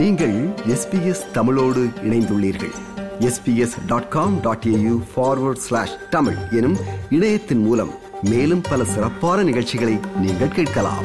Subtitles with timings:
[0.00, 2.72] நீங்கள் எஸ்பிஎஸ் தமிழோடு இணைந்துள்ளீர்கள்.
[3.18, 6.76] SBS dot com dot AU forward slash Tamil எனும்
[7.10, 7.90] இணையத்தின் மூலம்
[8.22, 11.04] மேலும் பல சிறப்பான நிகழ்ச்சிகளை நீங்கள் கேட்கலாம்.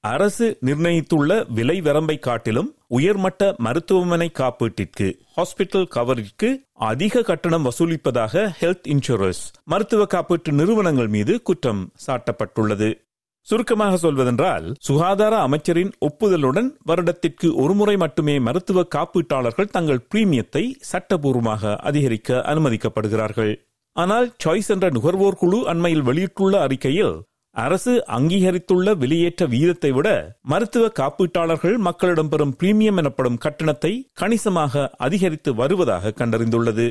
[0.00, 9.42] அரசு நிர்ணயித்துள்ள விலை வரம்பை காட்டிலும் உயர்மட்ட மருத்துவமனை காப்பீட்டிற்கு ஹாஸ்பிட்டல் கவரிற்கு அதிக கட்டணம் வசூலிப்பதாக ஹெல்த் இன்சூரன்ஸ்
[9.64, 13.04] மருத்துவ காப்பீட்டு நிறுவனங்கள் மீது குற்றம் சாட்டப்பட்டுள்ளது.
[13.48, 23.52] சுருக்கமாக சொல்வதென்றால் சுகாதார அமைச்சரின் ஒப்புதலுடன் வருடத்திற்கு ஒருமுறை மட்டுமே மருத்துவ காப்பீட்டாளர்கள் தங்கள் பிரீமியத்தை சட்டபூர்வமாக அதிகரிக்க அனுமதிக்கப்படுகிறார்கள்.
[23.96, 27.14] ஆனால் சாய்ஸ் என்ற நுகர்வோர் குழு அண்மையில் வெளியிட்டுள்ள அறிக்கையில்
[27.56, 30.08] அரசு அங்கீகரித்துள்ள வெளியேற்ற வீதத்தை விட
[30.42, 36.86] மருத்துவ காப்பீட்டாளர்கள் மக்களிடம் பெறும் பிரீமியம் எனப்படும் கட்டணத்தை கணிசமாக அதிகரித்து வருவதாக கண்டறிந்துள்ளது.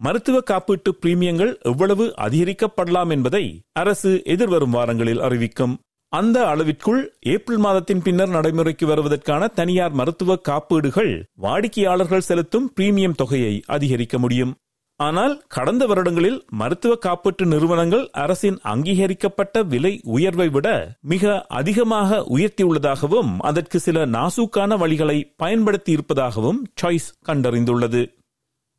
[0.00, 5.74] மருத்துவ காப்பீட்டு பிரீமியங்கள் எவ்வளவு அதிகரிக்கப்படலாம் என்பதை அரசு எதிர்வரும் வாரங்களில் அறிவிக்கும்.
[6.12, 14.18] அந்த அளவிற்குள் ஏப்ரல் மாதத்தின் பின்னர் நடைமுறைக்கு வருவதற்கான தனியார் மருத்துவ காப்பீடுகள் வாடிக்கையாளர்கள் செலுத்தும் பிரீமியம் தொகையை அதிகரிக்க
[14.18, 14.54] முடியும்.
[14.96, 23.80] ஆனால் கடந்த வருடங்களில் மருத்துவ காப்பீட்டு நிறுவனங்கள் அரசின் அங்கீகரிக்கப்பட்ட விலை உயர்வை விட மிக அதிகமாக உயர்த்தியுள்ளதாகவும் அதற்கு
[23.80, 28.02] சில நாசூக்கான வழிகளை பயன்படுத்தி இருப்பதாகவும் சாய்ஸ் கண்டறிந்துள்ளது.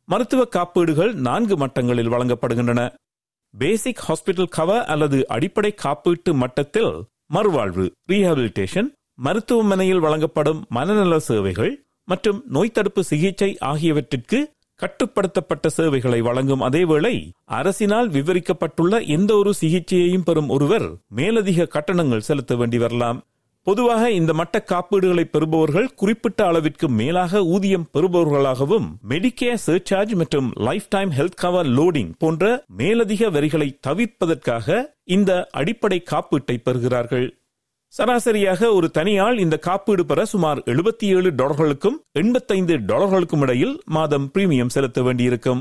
[0.08, 2.80] மருத்துவ காப்பீடுகள் நான்கு மட்டங்களில் வழங்கப்படுகின்றன.
[3.54, 6.92] பேசிக் ஹாஸ்பிட்டல் கவர் அல்லது அடிப்படை காப்பீட்டு மட்டத்தில்
[7.34, 11.72] மறுவாழ்வு ரீஹாபிலிட்டேஷன் மருத்துவமனையில் வழங்கப்படும் மனநல சேவைகள்
[12.04, 14.38] மற்றும் நோய் தடுப்பு சிகிச்சை ஆகியவற்றிற்கு
[14.80, 17.14] கட்டுப்படுத்தப்பட்ட சேவைகளை வழங்கும் அதேவேளை
[17.50, 23.20] அரசினால் விவரிக்கப்பட்டுள்ள எந்த ஒரு சிகிச்சையையும் பெறும் ஒருவர் மேலதிக கட்டணங்கள் செலுத்த வேண்டி வரலாம்.
[23.64, 31.10] பொதுவாக இந்த மட்ட காப்பீடுகளை பெறுபவர்கள் குறிப்பிட்ட அளவிற்கு மேலாக ஊதியம் பெறுபவர்களாகவும் மெடிக்கேர் சர்சார்ஜ் மற்றும் life time
[31.10, 37.28] health cover loading போன்ற மேலதிக வரிகளை தவிர்ப்பதற்காக இந்த அடிப்படை காப்பீட்டை பெறுகிறார்கள்.
[37.86, 44.68] சராசரியாக ஒரு தனியாள் இந்த காப்பீடு பெற சுமார் எழுபத்தி ஏழு டாலர்களுக்கும் எண்பத்தைந்து டாலர்களுக்கும் இடையில் மாதம் பிரீமியம்
[44.68, 45.60] செலுத்த வேண்டியிருக்கும்.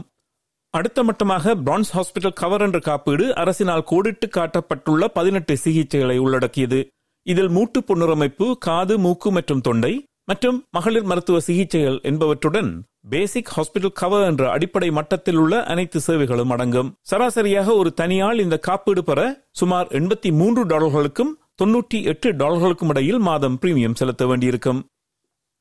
[0.69, 6.79] அடுத்த மட்டமாக பிரான்ஸ் ஹாஸ்பிட்டல் கவர் என்ற காப்பீடு அரசினால் கோடிட்டு காட்டப்பட்டுள்ள பதினெட்டு சிகிச்சைகளை உள்ளடக்கியது.
[7.27, 9.93] இதில் மூட்டு புனரமைப்பு காது மூக்கு மற்றும் தொண்டை
[10.25, 12.69] மற்றும் மகளிர் மருத்துவ சிகிச்சைகள் என்பவற்றுடன்
[13.09, 16.89] பேசிக் ஹாஸ்பிட்டல் கவர் என்ற அடிப்படை மட்டத்தில் உள்ள அனைத்து சேவைகளும் அடங்கும்.
[17.01, 21.31] சராசரியாக ஒரு தனியால் இந்த காப்பீடு பெற சுமார் எண்பத்தி மூன்று டாலர்களுக்கும்
[21.63, 24.81] தொன்னூற்றி எட்டு டாலர்களுக்கும் இடையில் மாதம் பிரீமியம் செலுத்த வேண்டியிருக்கும்.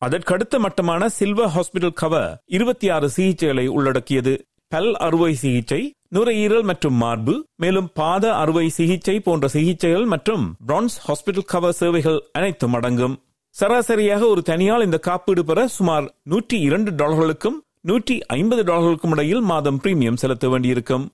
[0.02, 4.34] அதற்கடுத்த மட்டமான சில்வர் ஹாஸ்பிட்டல் கவர் இருபத்தி ஆறு சிகிச்சைகளை உள்ளடக்கியது.
[4.68, 5.82] பல் அறுவை சிகிச்சை
[6.12, 12.74] நுரையீரல் மற்றும் மார்பு மேலும் பாத அறுவை சிகிச்சை போன்ற சிகிச்சைகள் மற்றும் பிரான்ஸ் ஹாஸ்பிட்டல் கவர் சேவைகள் அனைத்தும்
[12.78, 13.14] அடங்கும்.
[13.54, 17.58] சராசரியாக ஒரு தனியால் இந்த காப்பீடு பெற சுமார் நூற்றி இரண்டு டாலர்களுக்கும்
[17.90, 21.06] நூற்றி ஐம்பது டாலர்களுக்கும் இடையில் மாதம் பிரீமியம் செலுத்த வேண்டியிருக்கும்.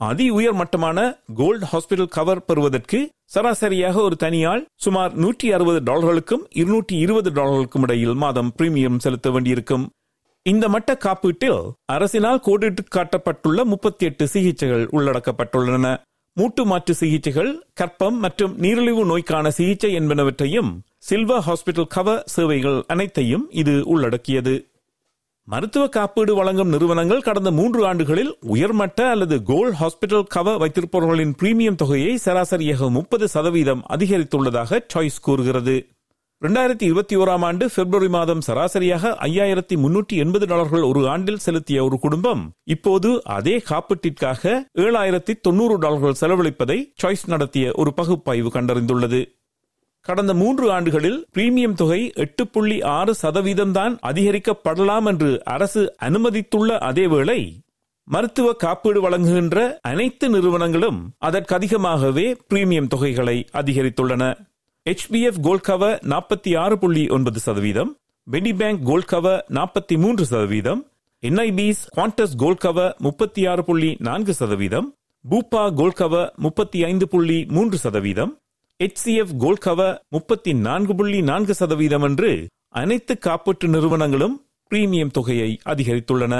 [0.00, 0.98] அதி உயர் மட்டமான
[1.40, 2.98] கோல்டு ஹாஸ்பிட்டல் கவர் பெறுவதற்கு
[3.34, 9.84] சராசரியாக ஒரு தனியால் சுமார் நூற்றி அறுபது டாலர்களுக்கும் இருநூற்றி இருபது டாலர்களுக்கும் இடையில் மாதம் பிரீமியம் செலுத்த வேண்டியிருக்கும்.
[10.46, 11.60] இந்த மட்ட காப்பீட்டில்
[11.92, 15.96] அரசினால் கோடிட்டு காட்டப்பட்டுள்ள முப்பத்தி எட்டு சிகிச்சைகள் உள்ளடக்கப்பட்டுள்ளன.
[16.32, 23.84] மூட்டு மாற்று சிகிச்சைகள் கற்பம் மற்றும் நீரிழிவு நோய்க்கான சிகிச்சை என்பனவற்றையும் சில்வர் ஹாஸ்பிட்டல் கவர் சேவைகள் அனைத்தையும் இது
[23.86, 24.54] உள்ளடக்கியது.
[25.44, 32.16] மருத்துவ காப்பீடு வழங்கும் நிறுவனங்கள் கடந்த மூன்று ஆண்டுகளில் உயர்மட்ட அல்லது கோல்ட் ஹாஸ்பிட்டல் கவர் வைத்திருப்பவர்களின் பிரீமியம் தொகையை
[32.16, 35.76] சராசரியாக முப்பது சதவீதம் அதிகரித்துள்ளதாக சாய்ஸ் கூறுகிறது.
[36.42, 41.96] இரண்டாயிரத்தி இருபத்தி ஓராம் ஆண்டு பிப்ரவரி மாதம் சராசரியாக ஐயாயிரத்தி முன்னூற்றி எண்பது டாலர்கள் ஒரு ஆண்டில் செலுத்திய ஒரு
[41.98, 42.42] குடும்பம்.
[42.64, 49.20] இப்போது அதே காப்பீட்டிற்காக ஏழாயிரத்தி தொண்ணூறு டாலர்கள் செலவழிப்பதை சாய்ஸ் நடத்திய ஒரு பகுப்பாய்வு கண்டறிந்துள்ளது.
[50.00, 57.40] கடந்த மூன்று ஆண்டுகளில் பிரீமியம் தொகை எட்டு புள்ளி ஆறு சதவீதம் தான் அதிகரிக்கப்படலாம் என்று அரசு அனுமதித்துள்ள அதேவேளை
[58.08, 59.58] மருத்துவ காப்பீடு வழங்குகின்ற
[59.90, 64.24] அனைத்து நிறுவனங்களும் அதற்கதிகமாகவே பிரீமியம் தொகைகளை அதிகரித்துள்ளன.
[64.86, 67.90] ஹெச்பிஎஃப் கோல்ட் கவர் நாற்பத்தி ஆறு புள்ளி ஒன்பது சதவீதம்
[68.26, 70.80] பெனி பேங்க் கோல்ட் கவர் நாற்பத்தி மூன்று சதவீதம்
[71.22, 74.88] என்ஐபிஸ் குவாண்டஸ் கோல்ட் கவர் முப்பத்தி ஆறு புள்ளி நான்கு சதவீதம்
[75.30, 78.32] பூப்பா கோல்ட் கவர் முப்பத்தி ஐந்து புள்ளி மூன்று சதவீதம்
[78.80, 84.36] ஹெச்சிஎஃப் கோல்ட் கவர் முப்பத்தி நான்கு புள்ளி நான்கு சதவீதம் என்று அனைத்து காப்பீட்டு நிறுவனங்களும்
[84.70, 86.34] பிரீமியம் தொகையை அதிகரித்துள்ளன.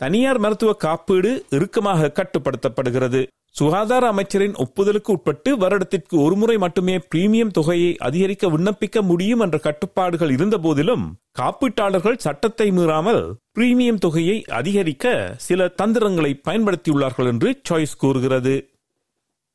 [0.00, 3.22] தனியார் மருத்துவ காப்பீடு இறுக்கமாக கட்டுப்படுத்தப்படுகிறது.
[3.54, 10.58] சுகாதார அமைச்சரின் ஒப்புதலுக்கு உட்பட்டு வருடத்திற்கு ஒருமுறை மட்டுமே பிரீமியம் தொகையை அதிகரிக்க விண்ணப்பிக்க முடியும் என்ற கட்டுப்பாடுகள் இருந்த
[10.58, 11.04] போதிலும்
[11.40, 13.22] காப்பீட்டாளர்கள் சட்டத்தை மீறாமல்
[13.58, 18.54] பிரீமியம் தொகையை அதிகரிக்க சில தந்திரங்களை பயன்படுத்தியுள்ளார்கள் என்று சாய்ஸ் கூறுகிறது.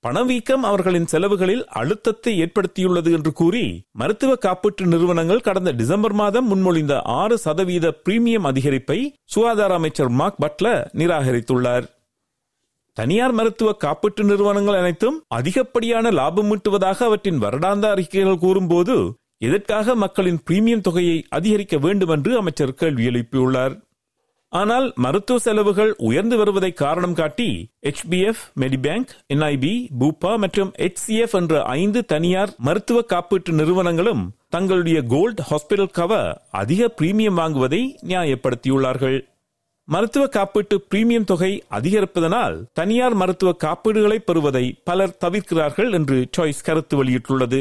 [0.04, 7.38] பணவீக்கம் அவர்களின் செலவுகளில் அழுத்தத்தை ஏற்படுத்தியுள்ளது என்று கூறி மருத்துவ காப்பீட்டு நிறுவனங்கள் கடந்த டிசம்பர் மாதம் முன்மொழிந்த ஆறு
[7.38, 11.88] சதவீத பிரீமியம் அதிகரிப்பை சுகாதார அமைச்சர் மார்க் பட்லர் நிராகரித்துள்ளார்.
[13.00, 18.96] தனியார் மருத்துவ காப்பீட்டு நிறுவனங்கள் அனைத்தும் அதிகப்படியான லாபம் ஈட்டுவதாக அவற்றின் வருடாந்த அறிக்கைகள் கூறும்போது
[19.38, 23.76] எதற்காக மக்களின் பிரீமியம் தொகையை அதிகரிக்க வேண்டும் என்று அமைச்சர் கேள்வி எழுப்பியுள்ளார்.
[24.50, 32.06] ஆனால் மருத்துவ செலவுகள் உயர்ந்து வருவதை காரணம் காட்டி HBF, மெடிபேங்க் என்ஐபி பூபா மற்றும் HCF என்ற ஐந்து
[32.06, 39.20] தனியார் மருத்துவ காப்பீட்டு நிறுவனங்களும் தங்களுடைய கோல்ட் ஹாஸ்பிடல் கவர் அதிக பிரீமியம் வாங்குவதை நியாயப்படுத்தியுள்ளார்கள்.
[39.94, 47.60] மருத்துவ காப்பீட்டு பிரீமியம் தொகை அதிகரிப்பதனால் தனியார் மருத்துவ காப்பீடுகளை பெறுவதை பலர் தவிர்க்கிறார்கள் என்று சாய்ஸ் கருத்து வெளியிட்டுள்ளது.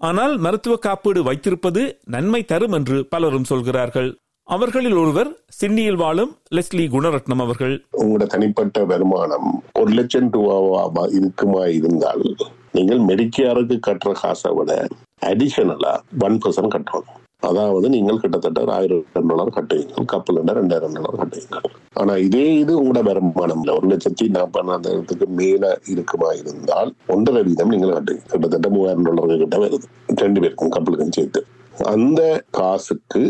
[0.00, 1.82] ஆனால் மருத்துவ காப்பீடு வைத்திருப்பது
[2.14, 4.10] நன்மை தரும் என்று பலரும் சொல்கிறார்கள்.
[4.48, 7.74] அவர்களில் ஒருவர் சிட்னியில் வாழும் லெஸ்லி குணரட்னம் அவர்கள்.
[8.00, 9.50] உங்களோட தனிப்பட்ட வருமானம்
[9.80, 12.24] ஒரு லட்சம் ரூபாவா இருக்குமா இருந்தால்
[12.76, 14.72] நீங்கள் மெடிக்கேருக்கு கட்டுற காசை விட
[15.30, 15.94] அடிஷனலா
[16.26, 17.10] ஒன் பர்சன்ட் கட்டணும்.
[17.48, 21.60] அதாவது நீங்கள் கிட்டத்தட்ட ஒரு ஆயிரம் டாலர் கட்டுவீங்க கப்பல் ரெண்டாயிரம் டாலர் கட்டுவீங்க
[22.00, 23.74] ஆனா இதே இது உங்களோட வருமானம் இல்லை.
[23.78, 25.64] ஒரு லட்சத்தி நாற்பதாயிரத்துக்கு மேல
[25.94, 29.86] இருக்குமா இருந்தால் ஒன்றரை வீதம் நீங்கள் கட்டுவீங்க கிட்டத்தட்ட மூவாயிரம் டாலர் கிட்ட வருது.
[30.22, 31.42] ரெண்டு பேருக்கும் கப்பலுக்கும் சேர்த்து.
[31.94, 32.20] அந்த
[32.60, 33.22] காசுக்கு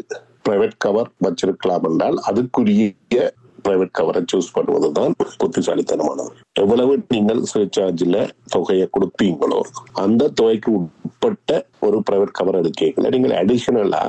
[0.46, 3.20] பிரைவேட் கவர் வச்சிருக்கலாம் என்றால் அதுக்குரிய
[3.64, 5.12] பிரைவேட் கவரை சூஸ் பண்ணுவதுதான்
[5.42, 6.32] புத்திசாலித்தனமானது.
[6.62, 8.18] எவ்வளவு நீங்கள் சர்சார்ஜில்
[8.54, 9.60] தொகையை கொடுப்பீங்களோ
[10.04, 14.02] அந்த தொகைக்கு உட்பட்ட ஒரு பிரைவேட் கவர் எடுக்கல நீங்கள் அடிஷனலா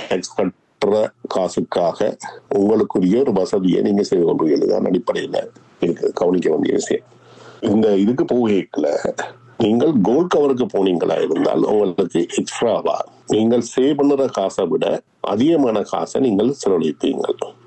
[0.00, 0.94] டேக்ஸ் கட்டுற
[1.34, 2.08] காசுக்காக
[2.58, 5.40] உங்களுக்குரிய ஒரு வசதியை நீங்க செய்து கொள்வீங்க தான் அடிப்படையில்
[5.86, 7.06] இருக்கு கவனிக்க வேண்டிய விஷயம்.
[7.70, 8.88] இந்த இதுக்கு போகல
[9.64, 12.96] நீங்கள் கோல்ட் கவருக்கு போனீங்களா இருந்தால் உங்களுக்கு எக்ஸ்ட்ராவா
[13.34, 14.86] நீங்கள் சேவ் பண்ணுற காசை விட
[15.32, 17.24] அதிகமான காசை நீங்கள் செலவழிப்பீங்க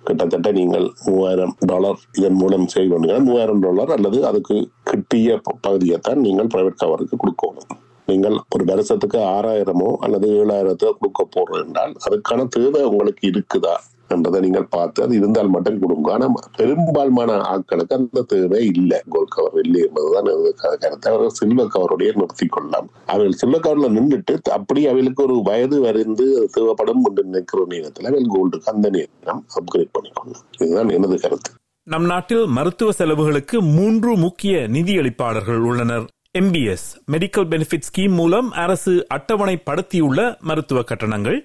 [0.10, 6.22] கிட்டத்தட்ட நீங்கள் மூவாயிரம் டாலர் இதன் மூலம் சேவ் பண்ணுங்கள் மூவாயிரம் டாலர் அல்லது அதுக்கு கிட்டிய பகுதியை தான்
[6.22, 7.70] நீங்கள் பிரைவேட் கவருக்கு கொடுக்கணும்
[8.08, 13.76] நீங்கள் ஒரு வருஷத்துக்கு ஆறாயிரமோ அல்லது ஏழாயிரத்தோ கொடுக்க போறோம் என்றால் அதுக்கான தேவை உங்களுக்கு இருக்குதா?
[14.16, 16.10] என்றதை நீங்கள் பார்த்து அது இருந்தால் மட்டும் கொடுங்க.
[16.16, 19.00] ஆனால் பெரும்பான்மையான ஆட்களுக்கு அந்த தேவை இல்லை.
[19.16, 20.30] கோல் கவர் இல்லை என்பதுதான்
[20.64, 21.10] கருத்து.
[21.12, 26.28] அவர்கள் சில்வர் கவருடைய நிறுத்தி கொள்ளலாம் அவர்கள் சில்வர் கவர்ல நின்றுட்டு அப்படி அவர்களுக்கு ஒரு வயது வரைந்து
[26.58, 30.46] தேவைப்படும் என்று நினைக்கிற நேரத்தில் அவள் கோல்டுக்கு அந்த நேரம் அப்கிரேட் பண்ணிக்கொள்ளலாம்.
[30.64, 31.52] இதுதான் எனது கருத்து.
[31.88, 36.08] நம் நாட்டில் மருத்துவ செலவுகளுக்கு மூன்று முக்கிய நிதியளிப்பாளர்கள் உள்ளனர்.
[36.40, 40.20] எம்பிஎஸ் மெடிக்கல் பெனிஃபிட் ஸ்கீம் மூலம் அரசு அட்டவணைப்படுத்தியுள்ள
[40.50, 41.40] மருத்துவ கட்டணங்கள்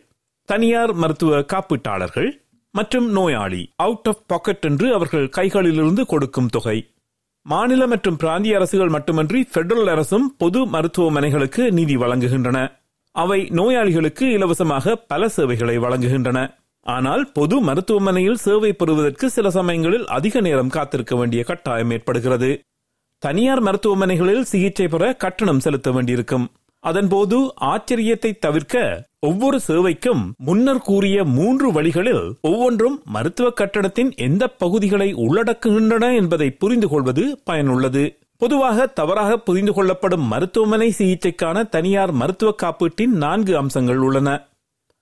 [0.49, 2.29] தனியார் மருத்துவ காப்பீட்டாளர்கள்
[2.77, 6.87] மற்றும் நோயாளி அவுட் ஆஃப் பாக்கெட் என்று அவர்கள் கைகளிலிருந்து கொடுக்கும் தொகை.
[7.43, 12.59] மாநில மற்றும் பிராந்திய அரசுகள் மட்டுமன்றி பெடரல் அரசும் பொது மருத்துவமனைகளுக்கு நிதி வழங்குகின்றன.
[13.13, 16.55] அவை நோயாளிகளுக்கு இலவசமாக பல சேவைகளை வழங்குகின்றன.
[16.81, 22.61] ஆனால் பொது மருத்துவமனையில் சேவை பெறுவதற்கு சில சமயங்களில் அதிக நேரம் காத்திருக்க வேண்டிய கட்டாயம் ஏற்படுகிறது.
[23.19, 26.51] தனியார் மருத்துவமனைகளில் சிகிச்சை பெற கட்டணம் செலுத்த வேண்டியிருக்கும்.
[26.85, 27.37] அதன்போது
[27.71, 28.83] ஆச்சரியத்தை தவிர்க்க
[29.19, 37.25] ஒவ்வொரு சேவைக்கும் முன்னர் கூறிய மூன்று வழிகளில் ஒவ்வொன்றும் மருத்துவ கட்டணத்தின் எந்த பகுதிகளை உள்ளடக்குகின்றன என்பதை புரிந்து கொள்வது
[37.45, 38.05] பயனுள்ளது.
[38.39, 44.29] பொதுவாக தவறாக புரிந்து கொள்ளப்படும் மருத்துவமனை சிகிச்சைக்கான தனியார் மருத்துவ காப்பீட்டின் நான்கு அம்சங்கள் உள்ளன.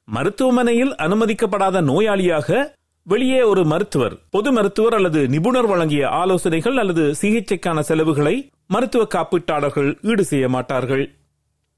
[0.08, 2.60] மருத்துவமனையில் அனுமதிக்கப்படாத நோயாளியாக
[3.06, 8.36] வெளியே ஒரு மருத்துவர் பொது மருத்துவர் அல்லது நிபுணர் வழங்கிய ஆலோசனைகள் அல்லது சிகிச்சைக்கான செலவுகளை
[8.66, 11.04] மருத்துவ காப்பீட்டாளர்கள் ஈடு செய்ய மாட்டார்கள்.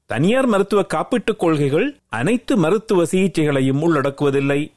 [0.05, 4.71] தனியார் மருத்துவ காப்பீட்டுக் கொள்கைகள் அனைத்து மருத்துவ சிகிச்சைகளையும் உள்ளடக்குவதில்லை.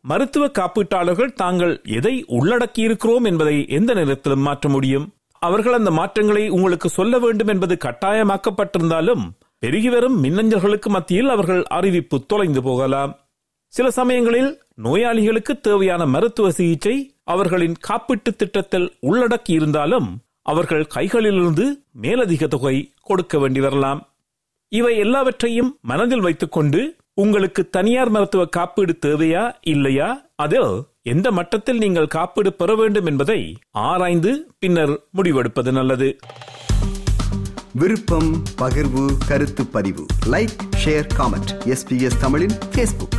[0.00, 5.12] மருத்துவ காப்பீட்டாளர்கள் தாங்கள் எதை உள்ளடக்கியிருக்கிறோம் என்பதை எந்த நேரத்திலும் மாற்ற முடியும்.
[5.38, 12.62] அவர்கள் அந்த மாற்றங்களை உங்களுக்கு சொல்ல வேண்டும் என்பது கட்டாயமாக்கப்பட்டிருந்தாலும் பெருகி வரும் மின்னஞ்சல்களுக்கு மத்தியில் அவர்கள் அறிவிப்பு தொலைந்து
[12.62, 13.18] போகலாம்.
[13.66, 22.92] சில சமயங்களில் நோயாளிகளுக்கு தேவையான மருத்துவ சிகிச்சை அவர்களின் காப்பீட்டு திட்டத்தில் உள்ளடக்கி இருந்தாலும் அவர்கள் கைகளிலிருந்து மேலதிக தொகை
[23.02, 24.08] கொடுக்க வேண்டி வரலாம்.
[24.72, 30.08] இவை எல்லாவற்றையும் மனதில் வைத்துக்கொண்டு உங்களுக்கு தனியார் மருத்துவ காப்பீடு தேவையா இல்லையா?
[30.36, 36.16] அதில் எந்த மட்டத்தில் நீங்கள் காப்பீடு பெற வேண்டும் என்பதை ஆராய்ந்து பின்னர் முடிவெடுப்பது நல்லது.
[37.72, 40.06] விருப்பம் பகிர்வு கருத்து பதிவு.
[40.26, 43.18] லைக் ஷேர் காமெண்ட் எஸ்பிஎஸ் தமிழின் ஃபேஸ்புக்